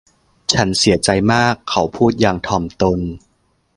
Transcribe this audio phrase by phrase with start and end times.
[0.51, 2.99] ฉันเสียใจมาก เขาพูดอย่างถ่อมตน